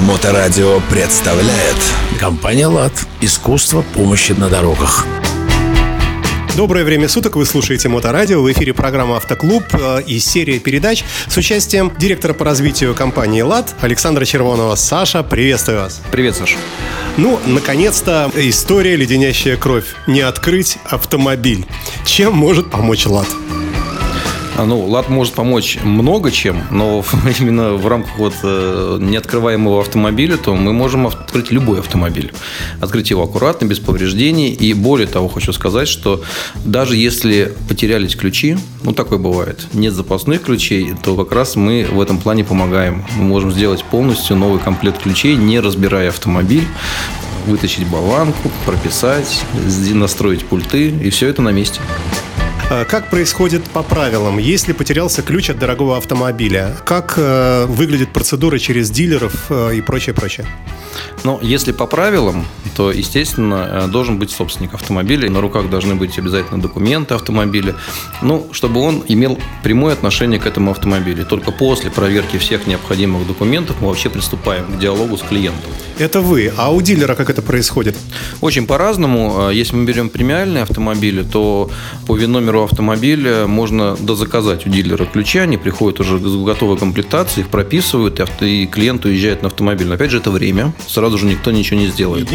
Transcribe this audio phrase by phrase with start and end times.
[0.00, 1.76] Моторадио представляет
[2.18, 2.92] Компания «Лад».
[3.20, 5.06] Искусство помощи на дорогах.
[6.56, 9.62] Доброе время суток, вы слушаете Моторадио, в эфире программа «Автоклуб»
[10.06, 14.74] и серия передач с участием директора по развитию компании «ЛАД» Александра Червонова.
[14.74, 16.00] Саша, приветствую вас.
[16.10, 16.56] Привет, Саша.
[17.18, 19.84] Ну, наконец-то история «Леденящая кровь».
[20.06, 21.66] Не открыть автомобиль.
[22.06, 23.28] Чем может помочь «ЛАД»?
[24.60, 27.02] А, ну, лад может помочь много чем, но
[27.40, 32.30] именно в рамках вот э, неоткрываемого автомобиля, то мы можем открыть любой автомобиль.
[32.78, 34.50] Открыть его аккуратно, без повреждений.
[34.50, 36.22] И более того, хочу сказать, что
[36.62, 41.98] даже если потерялись ключи, ну, такое бывает, нет запасных ключей, то как раз мы в
[41.98, 43.06] этом плане помогаем.
[43.16, 46.66] Мы можем сделать полностью новый комплект ключей, не разбирая автомобиль,
[47.46, 49.42] вытащить болванку, прописать,
[49.94, 51.80] настроить пульты, и все это на месте.
[52.70, 56.76] Э, как происходит по правилам, если потерялся ключ от дорогого автомобиля?
[56.84, 60.46] Как э, выглядит процедура через дилеров э, и прочее, прочее?
[61.24, 62.46] Ну, если по правилам,
[62.76, 65.28] то, естественно, э, должен быть собственник автомобиля.
[65.28, 67.74] На руках должны быть обязательно документы автомобиля.
[68.22, 71.26] Ну, чтобы он имел прямое отношение к этому автомобилю.
[71.26, 75.70] Только после проверки всех необходимых документов мы вообще приступаем к диалогу с клиентом.
[75.98, 76.52] Это вы.
[76.56, 77.96] А у дилера как это происходит?
[78.40, 79.50] Очень по-разному.
[79.50, 81.70] Если мы берем премиальные автомобили, то
[82.06, 82.14] по
[82.60, 85.38] ВИН-номеру автомобиля можно дозаказать у дилера ключи.
[85.38, 89.86] Они приходят уже с готовой комплектацией, их прописывают, и клиент уезжает на автомобиль.
[89.86, 92.28] Но опять же, это время сразу же никто ничего не сделает.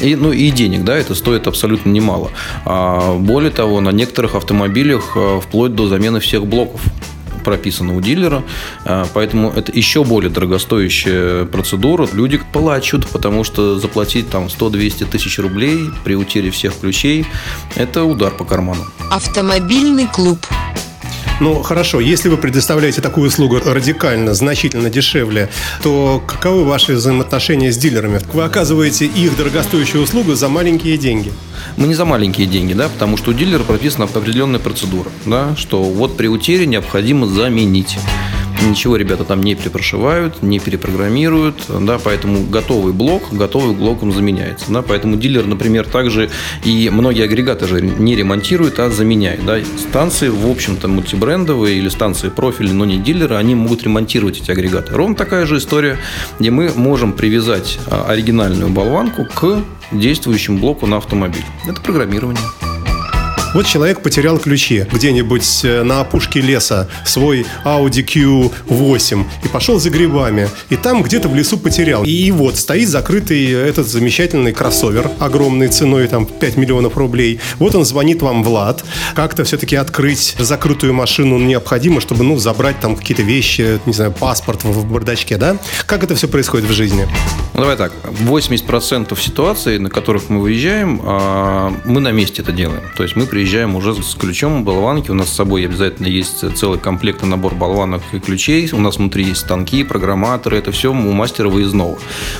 [0.00, 2.30] И, и ну и денег, да, это стоит абсолютно немало.
[2.64, 6.80] А более того, на некоторых автомобилях а, вплоть до замены всех блоков
[7.44, 8.42] прописано у дилера,
[8.84, 12.08] а, поэтому это еще более дорогостоящая процедура.
[12.12, 17.26] Люди плачут, потому что заплатить там 100-200 тысяч рублей при утере всех ключей–
[17.76, 18.84] это удар по карману.
[19.10, 20.38] Автомобильный клуб.
[21.40, 25.48] Ну, хорошо, если вы предоставляете такую услугу радикально, значительно дешевле,
[25.82, 28.20] то каковы ваши взаимоотношения с дилерами?
[28.32, 31.32] Вы оказываете их дорогостоящую услугу за маленькие деньги.
[31.76, 35.82] Мы не за маленькие деньги, да, потому что у дилера прописана определенная процедура, да, что
[35.82, 37.98] вот при утере необходимо заменить.
[38.66, 44.66] Ничего ребята там не перепрошивают, не перепрограммируют, да, поэтому готовый блок готовый блоком заменяется.
[44.68, 46.30] Да, поэтому дилер, например, также
[46.64, 49.44] и многие агрегаты же не ремонтируют, а заменяют.
[49.44, 49.58] Да.
[49.78, 54.94] Станции, в общем-то, мультибрендовые или станции профильные, но не дилеры, они могут ремонтировать эти агрегаты.
[54.94, 55.98] Ровно такая же история,
[56.38, 61.44] где мы можем привязать а, оригинальную болванку к действующему блоку на автомобиль.
[61.66, 62.42] Это программирование.
[63.54, 69.90] Вот человек потерял ключи где-нибудь э, на опушке леса, свой Audi Q8, и пошел за
[69.90, 70.48] грибами.
[70.68, 72.04] И там где-то в лесу потерял.
[72.04, 77.40] И вот стоит закрытый этот замечательный кроссовер, огромной ценой там 5 миллионов рублей.
[77.58, 78.84] Вот он звонит вам, Влад.
[79.14, 84.64] Как-то все-таки открыть закрытую машину необходимо, чтобы, ну, забрать там какие-то вещи, не знаю, паспорт
[84.64, 85.56] в бардачке, да?
[85.86, 87.08] Как это все происходит в жизни?
[87.54, 87.92] Ну, давай так.
[88.04, 92.82] 80% ситуаций, на которых мы выезжаем, а, мы на месте это делаем.
[92.96, 95.12] То есть мы приезжаем уже с ключом болванки.
[95.12, 98.68] У нас с собой обязательно есть целый комплект набор болванок и ключей.
[98.72, 100.56] У нас внутри есть станки, программаторы.
[100.56, 101.98] Это все у мастера выездного.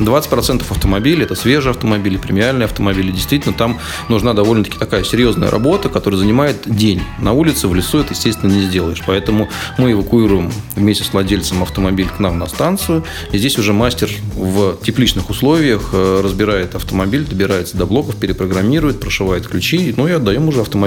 [0.00, 3.12] 20% автомобилей– это свежие автомобили, премиальные автомобили.
[3.12, 3.78] Действительно, там
[4.08, 7.00] нужна довольно-таки такая серьезная работа, которая занимает день.
[7.20, 9.00] На улице, в лесу это, естественно, не сделаешь.
[9.06, 13.04] Поэтому мы эвакуируем вместе с владельцем автомобиль к нам на станцию.
[13.30, 19.46] И здесь уже мастер в тепличных условиях э, разбирает автомобиль, добирается до блоков, перепрограммирует, прошивает
[19.46, 20.79] ключи, ну и отдаем уже автомобиль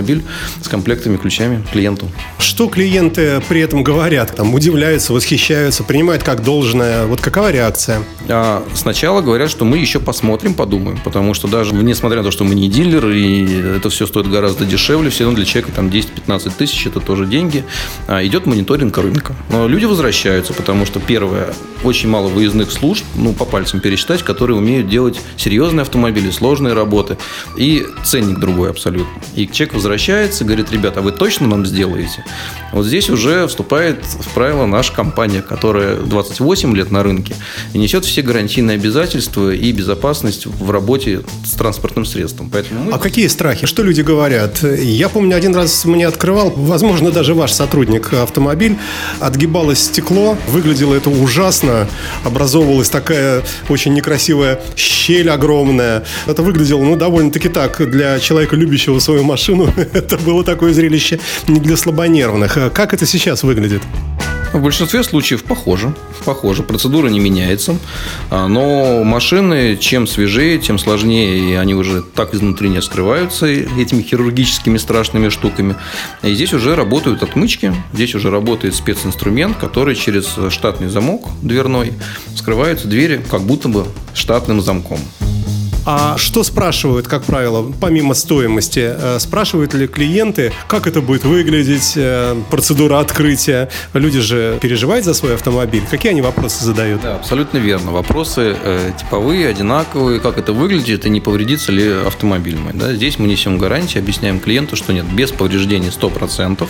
[0.61, 2.09] с комплектами, ключами клиенту.
[2.39, 4.35] Что клиенты при этом говорят?
[4.35, 7.05] Там удивляются, восхищаются, принимают как должное.
[7.05, 8.03] Вот какова реакция?
[8.29, 12.43] А сначала говорят, что мы еще посмотрим, подумаем, потому что даже несмотря на то, что
[12.43, 16.51] мы не дилер, и это все стоит гораздо дешевле, все равно для человека там 10-15
[16.57, 17.63] тысяч, это тоже деньги,
[18.07, 19.35] а идет мониторинг рынка.
[19.49, 24.23] Но люди возвращаются, потому что первое, очень мало выездных служб, ну, по пальцам пересчитать, пересчитать,
[24.23, 27.17] которые умеют делать серьезные автомобили, сложные работы.
[27.57, 29.21] И ценник другой абсолютно.
[29.35, 32.23] И человек возвращается, говорит, ребята, а вы точно нам сделаете?
[32.71, 37.35] Вот здесь уже вступает в правило наша компания, которая 28 лет на рынке
[37.73, 42.49] и несет все гарантийные обязательства и безопасность в работе с транспортным средством.
[42.49, 42.91] Поэтому мы...
[42.91, 43.65] А какие страхи?
[43.65, 44.63] Что люди говорят?
[44.63, 48.77] Я помню, один раз мне открывал, возможно, даже ваш сотрудник автомобиль,
[49.19, 51.87] отгибалось стекло, выглядело это ужасно,
[52.23, 56.03] образовывалась такая очень некрасивая щель огромная.
[56.27, 59.73] Это выглядело, ну, довольно-таки так для человека, любящего свою машину.
[59.93, 62.57] это было такое зрелище не для слабонервных.
[62.73, 63.81] Как это сейчас выглядит?
[64.53, 65.95] В большинстве случаев похоже.
[66.25, 66.61] Похоже.
[66.61, 67.75] Процедура не меняется.
[68.29, 71.51] А, но машины, чем свежее, тем сложнее.
[71.51, 75.75] И они уже так изнутри не скрываются этими хирургическими страшными штуками.
[76.21, 77.73] И здесь уже работают отмычки.
[77.93, 81.93] Здесь уже работает специнструмент, который через штатный замок дверной
[82.35, 84.99] Вскрываются двери как будто бы штатным замком.
[85.85, 88.79] А что спрашивают, как правило, помимо стоимости?
[88.79, 93.69] Э, спрашивают ли клиенты, как это будет выглядеть, э, процедура открытия?
[93.93, 95.83] Люди же переживают за свой автомобиль.
[95.89, 97.01] Какие они вопросы задают?
[97.01, 97.91] Да, абсолютно верно.
[97.91, 102.73] Вопросы э, типовые, одинаковые, как это выглядит и не повредится ли автомобиль мой.
[102.73, 102.93] Да?
[102.93, 106.67] Здесь мы несем гарантию, объясняем клиенту, что нет, без повреждений 100%.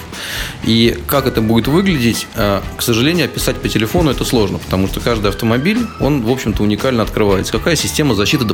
[0.63, 4.99] И как это будет выглядеть, э, к сожалению, описать по телефону это сложно, потому что
[4.99, 7.51] каждый автомобиль, он, в общем-то, уникально открывается.
[7.51, 8.45] Какая система защиты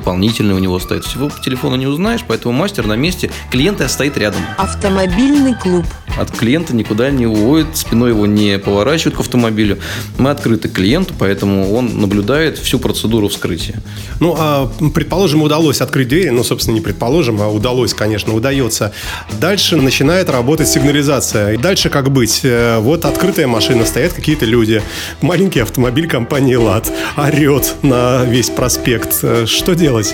[0.49, 1.05] дополнительная у него стоит.
[1.05, 4.41] Всего по телефону не узнаешь, поэтому мастер на месте, клиент стоит рядом.
[4.57, 5.85] Автомобильный клуб.
[6.19, 9.79] От клиента никуда не уводит, спиной его не поворачивают к автомобилю.
[10.17, 13.81] Мы открыты клиенту, поэтому он наблюдает всю процедуру вскрытия.
[14.19, 18.91] Ну, а предположим, удалось открыть двери, ну, собственно, не предположим, а удалось, конечно, удается.
[19.39, 21.53] Дальше начинает работать сигнализация.
[21.53, 22.41] И дальше как быть?
[22.43, 24.81] Э, вот открытая машина, стоят какие-то люди.
[25.21, 29.19] Маленький автомобиль компании «ЛАД» орет на весь проспект.
[29.23, 30.13] Э, что делать?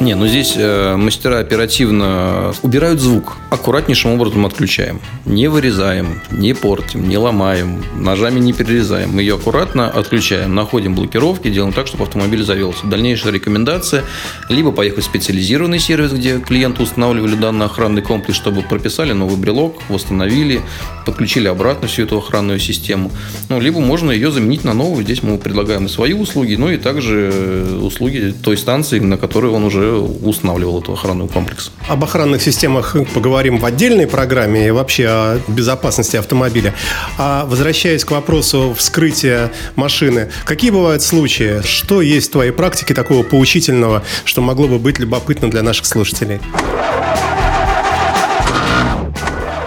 [0.00, 5.00] Не, ну здесь э, мастера оперативно убирают звук, аккуратнейшим образом отключаем.
[5.24, 9.10] Не вырезаем, не портим, не ломаем, ножами не перерезаем.
[9.10, 12.86] Мы ее аккуратно отключаем, находим блокировки, делаем так, чтобы автомобиль завелся.
[12.86, 14.04] Дальнейшая рекомендация–
[14.48, 19.80] либо поехать в специализированный сервис, где клиенту устанавливали данный охранный комплекс, чтобы прописали новый брелок,
[19.88, 20.60] восстановили,
[21.04, 23.10] подключили обратно всю эту охранную систему.
[23.48, 25.04] Ну, либо можно ее заменить на новую.
[25.04, 29.50] Здесь мы предлагаем и свои услуги, ну и также э, услуги той станции, на которой
[29.50, 31.70] он уже устанавливал эту охранную комплекс.
[31.88, 36.74] Об охранных системах поговорим в отдельной программе и вообще о безопасности автомобиля.
[37.18, 41.62] А возвращаясь к вопросу вскрытия машины, какие бывают случаи?
[41.64, 46.40] Что есть в твоей практике такого поучительного, что могло бы быть любопытно для наших слушателей?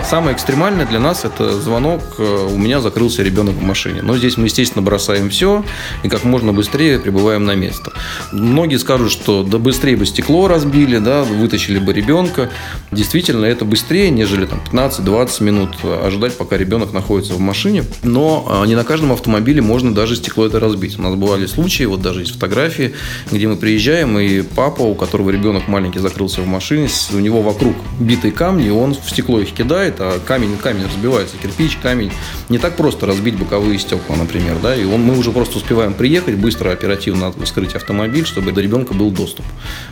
[0.10, 4.02] Самое экстремальное для нас это звонок, э, у меня закрылся ребенок в машине.
[4.02, 5.66] Но здесь мы, естественно, бросаем все
[6.02, 7.92] и как можно быстрее прибываем на место.
[8.32, 12.50] Многие скажут, что да быстрее бы стекло разбили, да, вытащили бы ребенка.
[12.90, 17.84] Действительно, это быстрее, нежели там 15-20 минут ожидать, пока ребенок находится в машине.
[18.04, 20.98] Но а, не на каждом автомобиле можно даже стекло это разбить.
[20.98, 22.94] У нас бывали случаи, вот даже есть фотографии,
[23.30, 27.76] где мы приезжаем, и папа, у которого ребенок маленький закрылся в машине, у него вокруг
[28.00, 32.12] битые камни, и он в стекло их кидает, а камень камень разбивается, кирпич, камень.
[32.50, 36.36] Не так просто разбить боковые стекла, например, да, и он, мы уже просто успеваем приехать,
[36.36, 39.46] быстро, оперативно вскрыть автомобиль, чтобы до ребенка был доступ.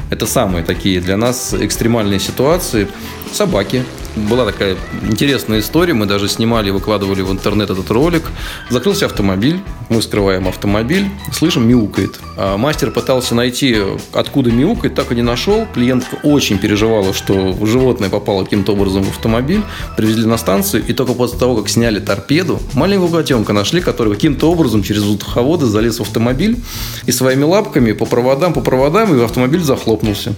[0.09, 2.87] Это самые такие для нас экстремальные ситуации.
[3.31, 3.83] Собаки,
[4.15, 5.93] была такая интересная история.
[5.93, 8.23] Мы даже снимали, выкладывали в интернет этот ролик.
[8.69, 9.59] Закрылся автомобиль.
[9.89, 11.09] Мы скрываем автомобиль.
[11.31, 12.19] Слышим, мяукает.
[12.37, 13.77] А мастер пытался найти,
[14.13, 15.67] откуда мяукает, так и не нашел.
[15.73, 19.61] Клиентка очень переживала, что животное попало каким-то образом в автомобиль.
[19.97, 20.83] Привезли на станцию.
[20.87, 25.65] И только после того, как сняли торпеду, маленького котенка нашли, который каким-то образом через воздуховоды
[25.65, 26.57] залез в автомобиль.
[27.05, 30.35] И своими лапками по проводам, по проводам, и автомобиль захлопнулся.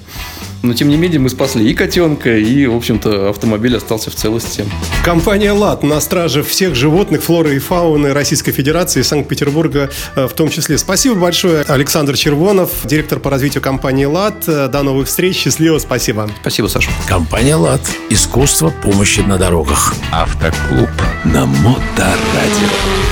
[0.63, 4.65] Но, тем не менее, мы спасли и котенка, и, в общем-то, автомобиль остался в целости.
[5.03, 10.33] Компания «ЛАД» на страже всех животных, флоры и фауны Российской Федерации и Санкт-Петербурга э, в
[10.33, 10.77] том числе.
[10.77, 14.47] Спасибо большое, Александр Червонов, директор по развитию компании «ЛАД».
[14.47, 15.37] Э, до новых встреч.
[15.37, 15.79] Счастливо.
[15.79, 16.29] Спасибо.
[16.41, 16.89] Спасибо, Саша.
[17.07, 17.81] Компания «ЛАД».
[18.09, 19.95] Искусство помощи на дорогах.
[20.11, 20.89] Автоклуб
[21.23, 23.06] на Моторадио.